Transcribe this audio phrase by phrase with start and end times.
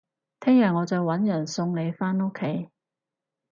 [0.39, 2.69] 聽日我再搵人送你返屋企